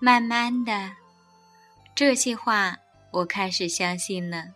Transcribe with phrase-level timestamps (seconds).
[0.00, 0.92] 慢慢的，
[1.94, 2.76] 这些话
[3.10, 4.54] 我开始相信了。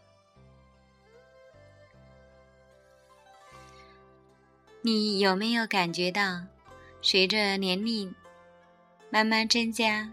[4.82, 6.42] 你有没有感觉到，
[7.00, 8.14] 随着年龄
[9.10, 10.12] 慢慢增加，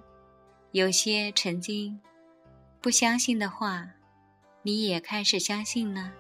[0.72, 2.00] 有些曾经
[2.82, 3.88] 不相信的话，
[4.62, 6.14] 你也开始相信呢？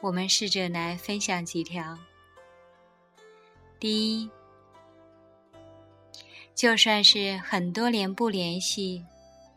[0.00, 1.98] 我们试着来分享几条。
[3.80, 4.30] 第一，
[6.58, 9.06] 就算是很多年不联系，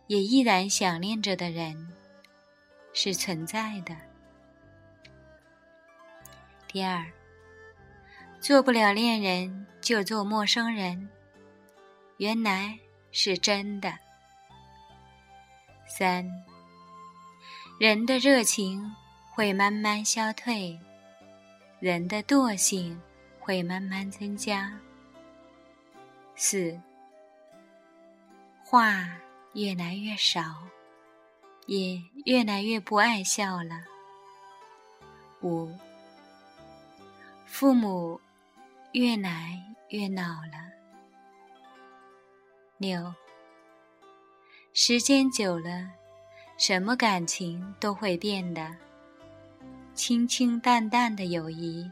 [0.06, 1.92] 也依然想念着的人，
[2.94, 3.98] 是存在的。
[6.68, 7.04] 第二，
[8.40, 11.10] 做不了恋人就做陌生人，
[12.18, 12.78] 原来
[13.12, 13.92] 是真的。
[15.88, 16.24] 三，
[17.80, 18.88] 人的热情
[19.34, 20.80] 会慢慢消退，
[21.80, 23.02] 人的惰性
[23.40, 24.72] 会慢慢增加。
[26.36, 26.80] 四，
[28.72, 29.06] 话
[29.52, 30.42] 越来越少，
[31.66, 33.84] 也越来越不爱笑了。
[35.42, 35.70] 五。
[37.46, 38.18] 父母
[38.94, 40.72] 越来越老了。
[42.78, 43.14] 六，
[44.72, 45.92] 时间久了，
[46.58, 48.74] 什么感情都会变的。
[49.94, 51.92] 清清淡淡的友谊，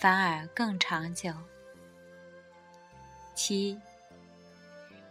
[0.00, 1.32] 反而更长久。
[3.32, 3.78] 七，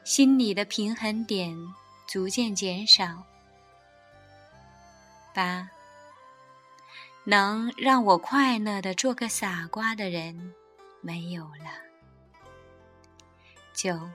[0.09, 1.55] 心里的平衡点
[2.07, 3.23] 逐渐减少。
[5.35, 5.69] 八。
[7.25, 10.51] 能让我快乐的做个傻瓜的人
[11.01, 11.69] 没有了。
[13.71, 14.09] 九，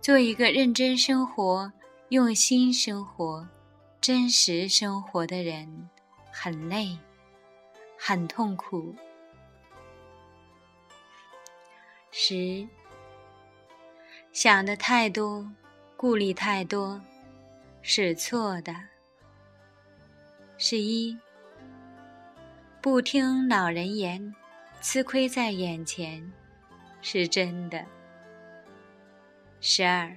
[0.00, 1.72] 做一个认真生活、
[2.10, 3.48] 用心生活、
[4.00, 5.90] 真实生活的人
[6.30, 6.96] 很累，
[7.98, 8.94] 很痛苦。
[12.12, 12.68] 十，
[14.32, 15.48] 想的太多，
[15.96, 17.00] 顾虑太多，
[17.82, 18.74] 是错的。
[20.56, 21.16] 十一。
[22.80, 24.34] 不听老人言，
[24.80, 26.32] 吃亏在眼前，
[27.02, 27.84] 是真的。
[29.60, 30.16] 十二，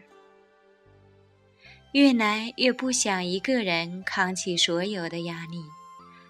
[1.94, 5.64] 越来越不想一个人扛起所有的压力，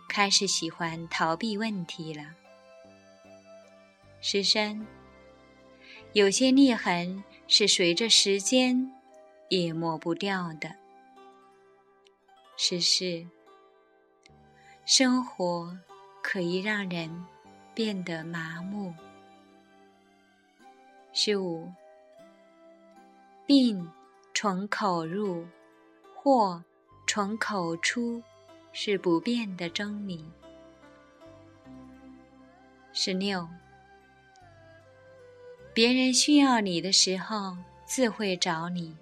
[0.08, 2.24] 开始喜欢逃避问题了。
[4.22, 4.88] 十三，
[6.14, 7.22] 有些裂痕
[7.52, 8.92] 是随着时间
[9.50, 10.76] 也抹不掉的。
[12.58, 13.28] 十四，
[14.86, 15.78] 生活。
[16.24, 17.26] 可以让人
[17.74, 18.94] 变得麻木。
[21.12, 21.68] 十五，
[23.46, 23.92] 病
[24.36, 25.48] 从口入，
[26.14, 26.64] 祸
[27.08, 28.22] 从口出，
[28.72, 30.24] 是不变的真理。
[32.94, 33.50] 十六，
[35.74, 38.98] 别人需要你的时候自会找你，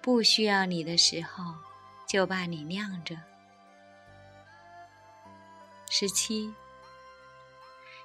[0.00, 1.52] 不需要你的时候
[2.08, 3.16] 就把你晾着。
[5.90, 6.54] 十七，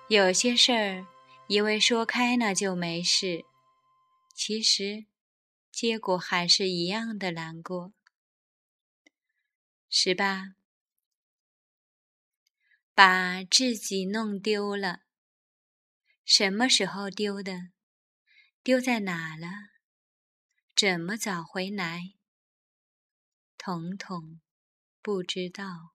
[0.10, 1.06] 有些事儿
[1.48, 3.46] 以为说开了就没事，
[4.34, 5.06] 其实
[5.72, 7.94] 结果还是一样的难过。
[9.90, 10.56] 十八，
[12.96, 15.02] 把自己弄丢了，
[16.26, 17.75] 什么时候丢的？
[18.66, 19.48] 丢在哪了？
[20.76, 22.16] 怎么找回来？
[23.60, 24.42] 彤彤
[25.04, 25.95] 不知道。